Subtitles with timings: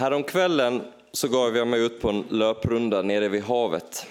[0.00, 4.06] Häromkvällen så gav jag mig ut på en löprunda nere vid havet.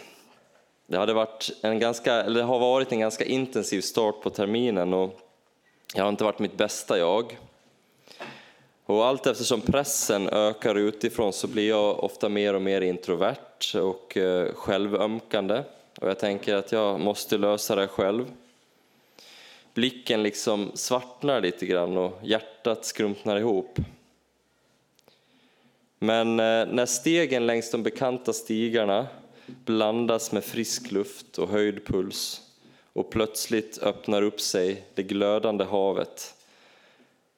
[0.87, 5.19] Det, hade varit en ganska, eller har varit en ganska intensiv start på terminen och
[5.93, 7.37] jag har inte varit mitt bästa jag.
[8.85, 14.17] Och allt eftersom pressen ökar utifrån så blir jag ofta mer och mer introvert och
[14.17, 15.63] eh, självömkande.
[15.99, 18.25] Och jag tänker att jag måste lösa det själv.
[19.73, 23.79] Blicken liksom svartnar lite grann och hjärtat skrumpnar ihop.
[25.99, 29.07] Men eh, när stegen längs de bekanta stigarna
[29.45, 32.41] blandas med frisk luft och höjd puls
[32.93, 36.35] och plötsligt öppnar upp sig det glödande havet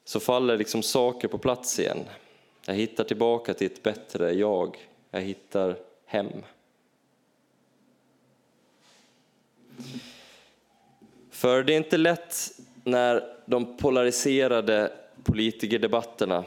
[0.04, 2.00] så faller liksom saker på plats igen.
[2.66, 4.78] Jag hittar tillbaka till ett bättre jag.
[5.12, 6.32] Jag hittar hem.
[11.30, 12.52] För det är inte lätt
[12.84, 14.92] när de polariserade
[15.24, 16.44] politikerdebatterna,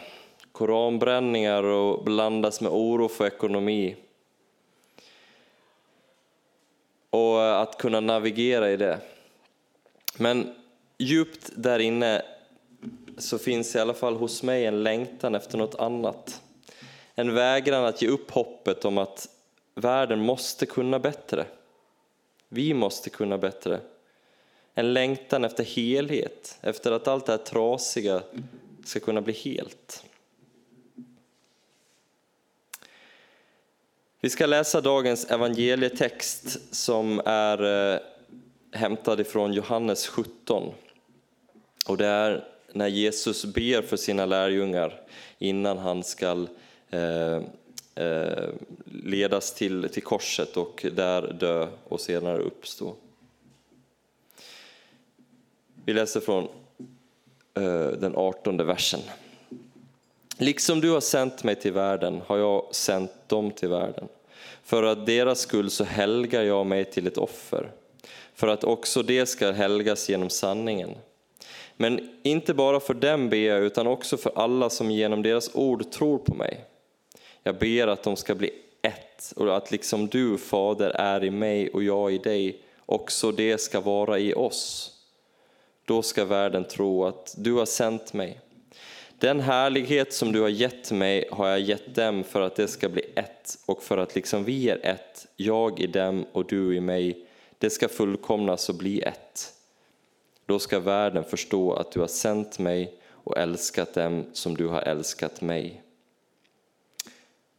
[0.54, 3.96] koranbränningar och blandas med oro för ekonomi.
[7.10, 8.98] Och eh, att kunna navigera i det.
[10.16, 10.54] Men
[10.98, 12.22] djupt där inne
[13.18, 16.40] så finns i alla fall hos mig en längtan efter något annat.
[17.14, 19.28] En vägran att ge upp hoppet om att
[19.74, 21.46] världen måste kunna bättre.
[22.48, 23.80] Vi måste kunna bättre.
[24.74, 28.22] En längtan efter helhet, efter att allt det här trasiga
[28.84, 30.04] ska kunna bli helt.
[34.24, 38.00] Vi ska läsa dagens evangelietext som är eh,
[38.72, 40.72] hämtad ifrån Johannes 17.
[41.86, 45.00] Och det är när Jesus ber för sina lärjungar
[45.38, 46.46] innan han ska
[46.90, 47.40] eh,
[47.94, 48.48] eh,
[48.84, 52.94] ledas till, till korset och där dö och senare uppstå.
[55.84, 56.48] Vi läser från
[57.54, 59.00] eh, den artonde versen.
[60.38, 64.08] Liksom du har sänt mig till världen har jag sänt dem till världen.
[64.64, 67.70] För att deras skull så helgar jag mig till ett offer,
[68.34, 70.90] för att också det ska helgas genom sanningen.
[71.76, 75.90] Men inte bara för dem ber jag, utan också för alla som genom deras ord
[75.90, 76.64] tror på mig.
[77.42, 78.50] Jag ber att de ska bli
[78.82, 83.58] ett, och att liksom du, Fader, är i mig och jag i dig, också det
[83.58, 84.92] ska vara i oss.
[85.84, 88.40] Då ska världen tro att du har sänt mig.
[89.18, 92.88] Den härlighet som du har gett mig har jag gett dem för att det ska
[92.88, 96.80] bli ett och för att liksom vi är ett, jag i dem och du i
[96.80, 97.26] mig,
[97.58, 99.52] det ska fullkomnas och bli ett.
[100.46, 104.80] Då ska världen förstå att du har sänt mig och älskat dem som du har
[104.80, 105.82] älskat mig.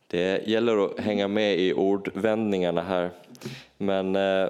[0.07, 3.11] Det gäller att hänga med i ordvändningarna här,
[3.77, 4.49] men eh,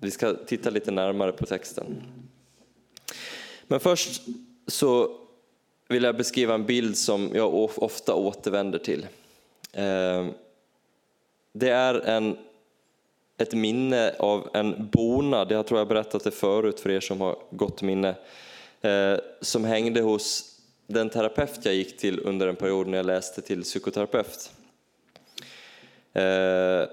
[0.00, 2.02] vi ska titta lite närmare på texten.
[3.66, 4.22] Men först
[4.66, 5.20] så
[5.90, 9.06] vill jag beskriva en bild som jag ofta återvänder till.
[9.72, 10.26] Eh,
[11.52, 12.36] det är en
[13.38, 17.36] ett minne av en bonad, jag tror jag berättat det förut för er som har
[17.50, 18.14] gott minne,
[18.80, 20.56] eh, som hängde hos
[20.86, 24.52] den terapeut jag gick till under en period när jag läste till psykoterapeut.
[26.12, 26.88] Eh,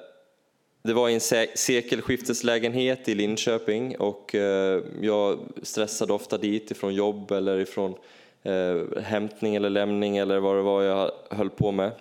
[0.83, 4.35] det var i en sekelskifteslägenhet i Linköping och
[5.01, 7.95] jag stressade ofta dit ifrån jobb eller ifrån
[8.47, 11.91] Eh, hämtning eller lämning eller vad det var jag höll på med.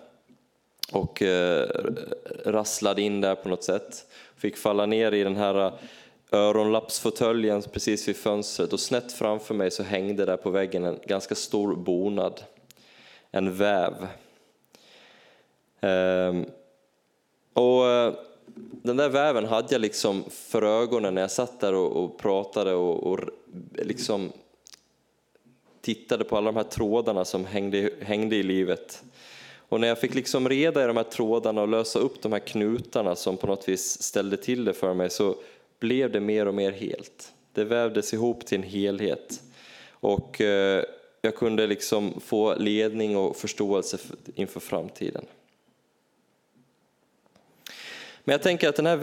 [0.91, 1.69] Och eh,
[2.45, 4.07] rasslade in där på något sätt.
[4.35, 5.73] Fick falla ner i den här eh,
[6.31, 8.73] öronlappsfåtöljen precis vid fönstret.
[8.73, 12.41] Och snett framför mig så hängde där på väggen en ganska stor bonad,
[13.31, 13.93] en väv.
[15.81, 16.45] Ehm,
[17.53, 17.83] och
[18.83, 22.73] den där väven hade jag liksom för ögonen när jag satt där och, och pratade
[22.73, 23.19] och, och,
[23.73, 24.31] liksom
[25.87, 29.03] tittade på alla de här trådarna som hängde, hängde i livet.
[29.69, 32.39] Och när jag fick liksom reda i de här trådarna och lösa upp de här
[32.39, 35.35] knutarna som på något vis ställde till det för mig så
[35.79, 37.33] blev det mer och mer helt.
[37.53, 39.41] Det vävdes ihop till en helhet.
[39.89, 40.83] Och eh,
[41.21, 43.97] jag kunde liksom få ledning och förståelse
[44.35, 45.25] inför framtiden.
[48.27, 48.97] Men jag tänker att den här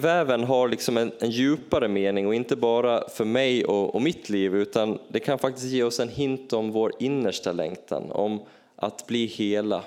[0.00, 4.28] väven har liksom en, en djupare mening och inte bara för mig och, och, mitt
[4.28, 8.42] liv utan det kan faktiskt ge oss en hint om vår innersta längtan, om
[8.76, 9.84] att bli hela,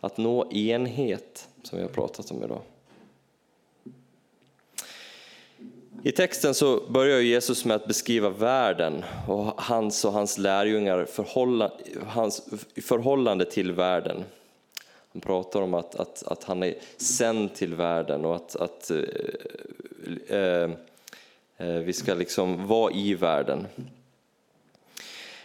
[0.00, 2.60] att nå enhet som vi har pratat om idag.
[6.02, 11.72] I texten så börjar Jesus med att beskriva världen och hans och hans lärjungar förhålla,
[12.06, 12.48] hans
[12.82, 14.24] förhållande till världen.
[15.12, 20.38] Han pratar om att, att, att han är sänd till världen och att, att eh,
[20.38, 20.70] eh,
[21.56, 23.66] eh, vi ska liksom vara i världen.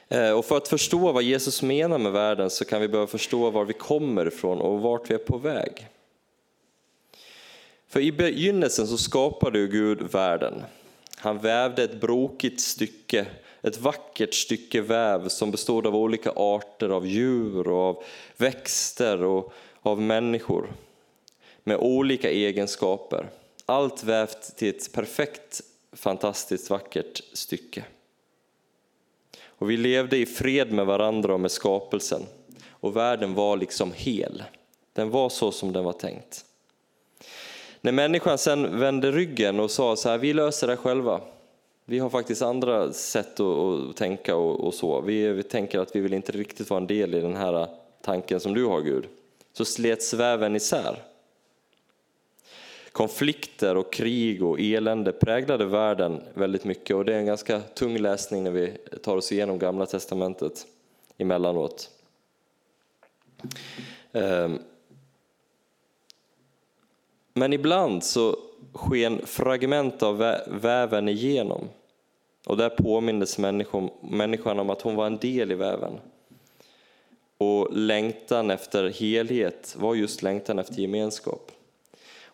[0.07, 3.49] Eh, och för att förstå vad Jesus menar med världen så kan vi behöva förstå
[3.49, 5.87] var vi kommer ifrån och vart vi är på väg.
[7.87, 10.53] För i begynnelsen så skapade Gud världen.
[11.23, 13.25] Han vävde ett brokigt stycke,
[13.61, 18.03] ett vackert stycke väv som bestod av olika arter av djur och av
[18.37, 20.73] växter och av människor
[21.63, 23.29] med olika egenskaper.
[23.65, 25.61] Allt vävt till ett perfekt,
[25.93, 27.85] fantastiskt vackert stycke.
[29.45, 32.21] Och vi levde i fred med varandra och med skapelsen.
[32.69, 34.43] Och världen var liksom hel.
[34.93, 36.45] Den var så som den var tänkt.
[37.85, 41.21] När människan sen vände ryggen och sa så här, vi löser det själva.
[41.85, 45.01] Vi har faktiskt andra sätt att, tänka och, och så.
[45.01, 47.67] Vi, vi, tänker att vi vill inte riktigt vara en del i den här
[48.01, 49.05] tanken som du har Gud.
[49.53, 51.03] Så slets väven isär.
[52.91, 57.97] Konflikter och krig och elände präglade världen väldigt mycket och det är en ganska tung
[57.97, 60.67] läsning när vi tar oss igenom Gamla Testamentet
[61.17, 61.89] emellanåt.
[64.11, 64.59] Um.
[67.33, 68.37] Men ibland så
[68.73, 71.69] sken fragment av väven igenom
[72.45, 73.37] och där påmindes
[74.01, 75.99] människan om att hon var en del i väven.
[77.37, 81.51] Och längtan efter helhet var just längtan efter gemenskap.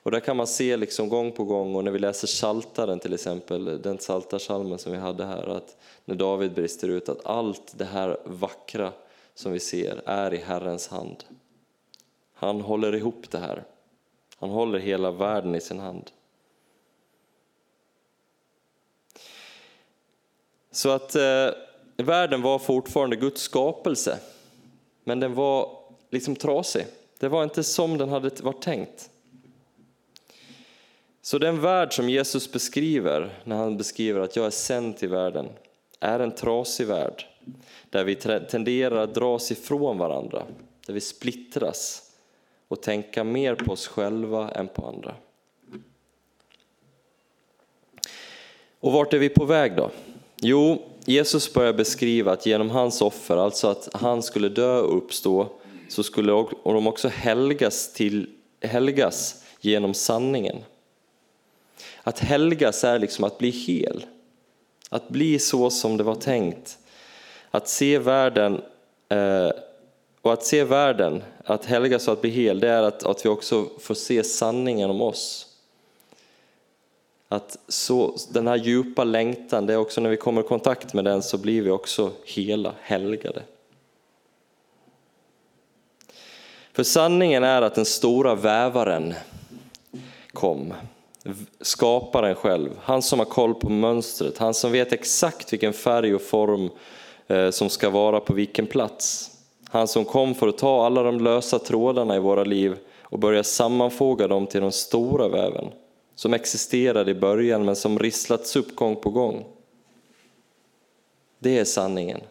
[0.04, 3.14] Och där kan man se liksom gång på gång, och när vi läser Saltaren till
[3.14, 7.86] exempel, den Saltarsalmen som vi hade här, att när David brister ut att allt det
[7.86, 8.92] här vackra
[9.34, 11.24] som vi ser är i Herrens hand.
[12.34, 13.64] Han håller ihop det här.
[14.40, 16.12] Han håller hela världen i sin hand.
[20.72, 21.50] Så att eh,
[21.98, 24.20] världen var fortfarande Guds skapelse,
[25.04, 26.86] men den var liksom trasig.
[27.20, 29.10] Det var inte som den hade varit tänkt.
[31.22, 35.50] Så den värld som Jesus beskriver när han beskriver att jag är sänd till världen
[36.00, 37.26] är en trasig värld
[37.90, 38.16] där vi
[38.50, 40.46] tenderar att dras ifrån varandra,
[40.88, 42.09] där vi splittras
[42.70, 45.16] och tänka mer på oss själva än på andra.
[48.80, 49.92] Och vart är vi på väg då?
[50.42, 55.48] Jo, Jesus börjar beskriva att genom hans offer, alltså att han skulle dö och uppstå,
[55.90, 56.32] så skulle
[56.64, 58.30] de också helgas, till,
[58.62, 60.58] helgas genom sanningen.
[62.04, 64.06] Att helgas är liksom att bli hel.
[64.90, 66.78] Att bli så som det var tänkt.
[67.52, 68.62] Att se världen
[69.10, 69.52] eh,
[70.22, 73.30] och att se världen, att helgas och att bli hel, det är att, att vi
[73.30, 75.46] också får se sanningen om oss.
[77.28, 81.06] Att så, den här djupa längtan, det är också när vi kommer i kontakt med
[81.06, 83.44] den så blir vi också hela, helgade.
[86.74, 89.14] För sanningen är att den stora vävaren
[90.34, 90.74] kom
[91.62, 96.22] skaparen själv, han som har koll på mönstret, han som vet exakt vilken färg och
[96.22, 96.70] form
[97.28, 99.32] eh, som ska vara på vilken plats.
[99.70, 103.44] Han som kom för att ta alla de lösa trådarna i våra liv och börja
[103.44, 105.66] sammanfoga dem till den stora väven
[106.16, 109.46] som existerade i början men som risslats upp gång på gång.
[111.40, 112.22] Det är sanningen.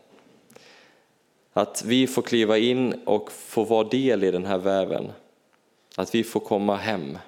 [1.52, 5.12] Att vi får kliva in och få vara del i den här väven.
[5.96, 7.18] Att vi får komma hem.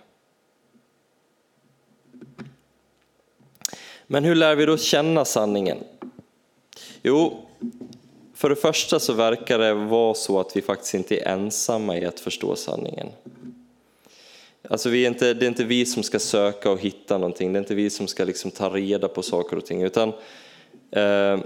[4.07, 5.79] Men hur lär vi då känna sanningen?
[7.03, 7.47] Jo,
[8.41, 12.05] för det första så verkar det vara så att vi faktiskt inte är ensamma i
[12.05, 13.09] att förstå sanningen.
[14.69, 17.57] Alltså vi är inte, det är inte vi som ska söka och hitta någonting, det
[17.57, 20.13] är inte vi som ska liksom ta reda på saker och ting, utan
[20.91, 21.39] eh,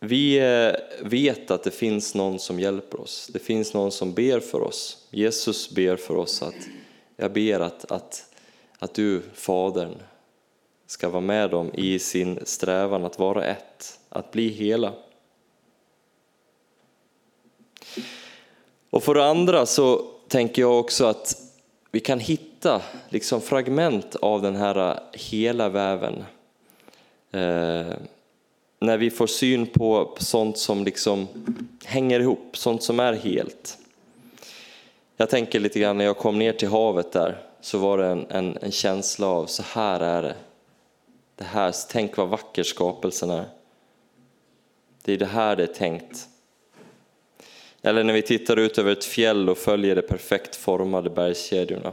[0.00, 3.30] vi eh, vet att det finns någon som hjälper oss.
[3.32, 5.06] Det finns någon som ber för oss.
[5.10, 6.68] Jesus ber för oss att
[7.16, 8.24] jag ber att, att,
[8.78, 9.94] att du, Fadern,
[10.86, 14.92] ska vara med dem i sin strävan att vara ett, att bli hela.
[18.90, 21.36] Och för det andra så tänker jag också att
[21.90, 26.24] vi kan hitta liksom fragment av den här hela väven.
[27.30, 27.86] Eh,
[28.78, 31.28] när vi får syn på sånt som liksom
[31.84, 33.78] hänger ihop, sånt som är helt.
[35.16, 38.26] Jag tänker lite grann när jag kom ner till havet där så var det en,
[38.30, 40.34] en, en känsla av så här är det
[41.36, 43.44] det här, tänk vad vacker skapelsen är.
[45.02, 46.28] Det är det här det är tänkt.
[47.86, 51.92] Eller när vi tittar ut över ett fjäll och följer de perfekt formade bergskedjorna.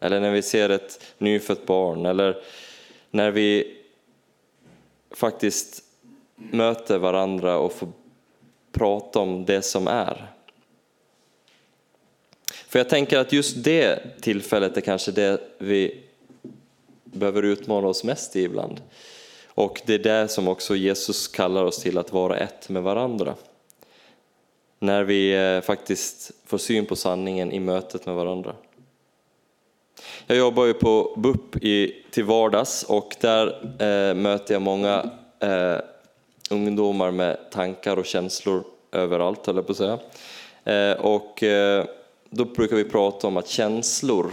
[0.00, 2.06] Eller när vi ser ett nyfött barn.
[2.06, 2.42] Eller
[3.10, 3.76] när vi
[5.10, 5.84] faktiskt
[6.36, 7.88] möter varandra och får
[8.72, 10.26] prata om det som är.
[12.68, 16.00] För jag tänker att just det tillfället är kanske det vi
[17.04, 18.80] behöver utmana oss mest i ibland.
[19.46, 23.34] Och det är det som också Jesus kallar oss till, att vara ett med varandra.
[24.82, 28.54] När vi eh, faktiskt får syn på sanningen i mötet med varandra.
[30.26, 35.10] Jag jobbar ju på BUP i, till vardags och där eh, möter jag många
[35.40, 35.76] eh,
[36.50, 39.98] ungdomar med tankar och känslor överallt, höll jag på att säga.
[40.64, 41.84] Eh, och eh,
[42.30, 44.32] då brukar vi prata om att känslor,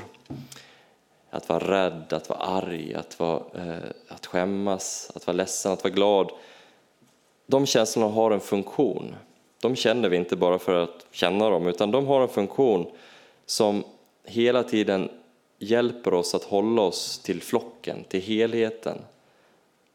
[1.29, 5.83] att vara rädd, att vara arg, att, vara, eh, att skämmas, att vara ledsen, att
[5.83, 6.31] vara glad.
[7.47, 9.15] De känslorna har en funktion.
[9.61, 12.91] De känner vi inte bara för att känna dem, utan de har en funktion
[13.45, 13.83] som
[14.23, 15.09] hela tiden
[15.59, 18.97] hjälper oss att hålla oss till flocken, till helheten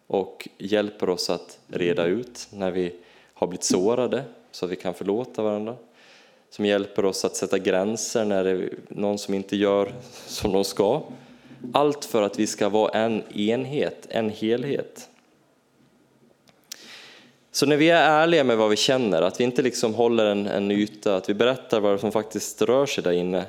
[0.07, 2.95] och hjälper oss att reda ut när vi
[3.35, 5.77] har blivit sårade så att vi kan förlåta varandra.
[6.51, 9.93] Som hjälper oss att sätta gränser när det är någon som inte gör
[10.27, 11.03] som de ska.
[11.73, 15.09] Allt för att vi ska vara en enhet, en helhet.
[17.55, 20.47] Så när vi är ärliga med vad vi känner, att vi inte liksom håller en,
[20.47, 23.45] en yta, att vi berättar vad som faktiskt rör sig där inne,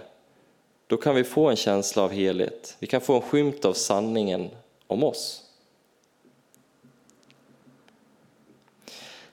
[0.87, 2.75] då kan vi få en känsla av helhet.
[2.79, 4.49] Vi kan få en skymt av sanningen
[4.87, 5.41] om oss.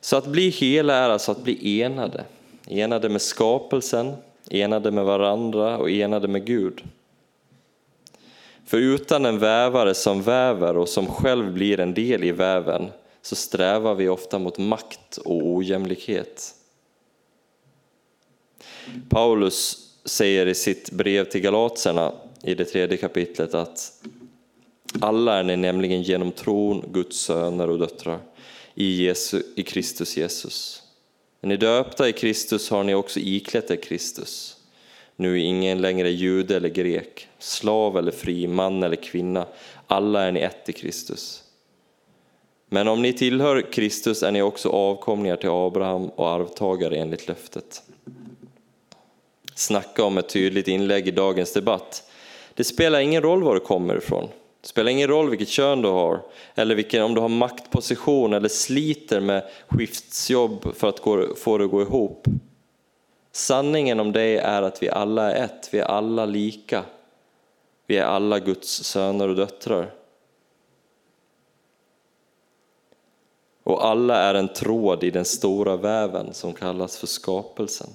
[0.01, 2.25] Så att bli hela är alltså att bli enade.
[2.69, 4.17] Enade med skapelsen,
[4.51, 6.83] enade med varandra och enade med Gud.
[8.67, 12.91] För utan en vävare som väver och som själv blir en del i väven
[13.23, 16.55] så strävar vi ofta mot makt och ojämlikhet.
[19.09, 22.13] Paulus säger i sitt brev till Galaterna
[22.43, 23.93] i det tredje kapitlet att
[25.01, 28.21] alla är ni nämligen genom tron Guds söner och döttrar
[28.75, 30.83] i, Jesu, i Kristus Jesus.
[31.41, 34.57] Är ni döpta i Kristus har ni också iklätt er Kristus.
[35.17, 39.47] Nu är ingen längre jude eller grek, slav eller fri, man eller kvinna.
[39.87, 41.43] Alla är ni ett i Kristus.
[42.73, 47.83] Men om ni tillhör Kristus är ni också avkomlingar till Abraham och arvtagare enligt löftet.
[49.55, 52.11] Snacka om ett tydligt inlägg i dagens debatt.
[52.55, 54.29] Det spelar ingen roll var du kommer ifrån.
[54.61, 56.21] Det spelar ingen roll vilket kön du har,
[56.55, 61.01] eller vilken, om du har maktposition eller sliter med skiftsjobb för att
[61.39, 62.27] få det att gå ihop.
[63.33, 66.85] Sanningen om dig är att vi alla är ett, vi är alla lika.
[67.87, 70.02] Vi är alla Guds söner och döttrar.
[73.63, 77.91] Och alla är en tråd i den stora väven som kallas för skapelsen.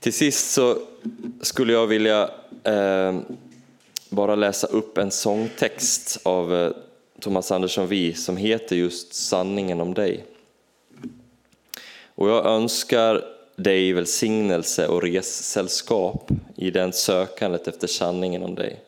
[0.00, 0.78] Till sist så
[1.40, 2.30] skulle jag vilja
[2.64, 3.18] eh,
[4.10, 6.72] bara läsa upp en sångtext av eh,
[7.20, 10.24] Thomas Andersson Vi som heter just Sanningen om dig.
[12.14, 13.24] Och jag önskar
[13.56, 18.80] dig välsignelse och ressällskap i den sökandet efter sanningen om dig.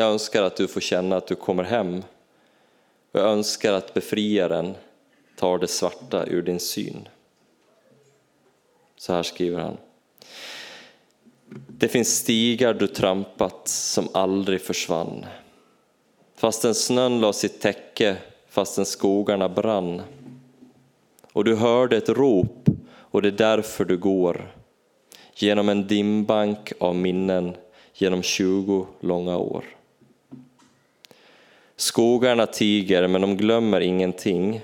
[0.00, 2.02] Jag önskar att du får känna att du kommer hem
[3.12, 4.74] och jag önskar att befriaren
[5.36, 7.08] tar det svarta ur din syn.
[8.96, 9.76] Så här skriver han.
[11.68, 15.26] Det finns stigar du trampat som aldrig försvann.
[16.36, 18.16] Fastän snön la sitt täcke,
[18.48, 20.02] fastän skogarna brann.
[21.32, 24.54] Och du hörde ett rop och det är därför du går.
[25.34, 27.56] Genom en dimbank av minnen,
[27.94, 29.64] genom tjugo långa år.
[31.80, 34.60] Skogarna tiger, men de glömmer ingenting.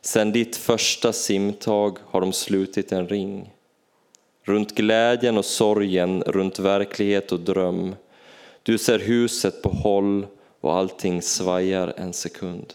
[0.00, 3.50] Sen ditt första simtag har de slutit en ring.
[4.42, 7.94] Runt glädjen och sorgen, runt verklighet och dröm.
[8.62, 10.26] Du ser huset på håll
[10.60, 12.74] och allting svajar en sekund.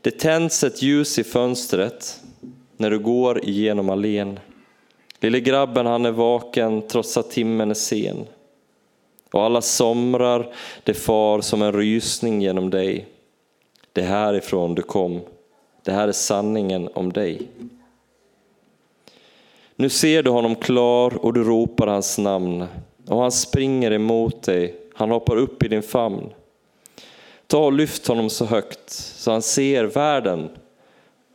[0.00, 2.20] Det tänds ett ljus i fönstret
[2.76, 4.40] när du går igenom allén.
[5.20, 8.26] Lille grabben han är vaken trots att timmen är sen.
[9.30, 10.54] Och alla somrar
[10.84, 13.06] det far som en rysning genom dig.
[13.92, 15.20] Det är härifrån du kom.
[15.84, 17.48] Det här är sanningen om dig.
[19.76, 22.66] Nu ser du honom klar och du ropar hans namn
[23.06, 24.74] och han springer emot dig.
[24.94, 26.32] Han hoppar upp i din famn.
[27.46, 30.48] Ta och lyft honom så högt så han ser världen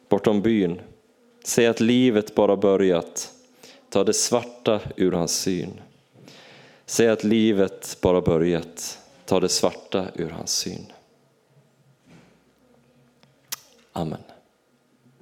[0.09, 0.81] bortom byn.
[1.43, 3.31] Säg att livet bara börjat.
[3.89, 5.81] Ta det svarta ur hans syn.
[6.93, 8.99] Säg att livet bara börjat.
[9.25, 10.85] Ta det svarta ur hans syn.
[13.93, 14.23] Amen.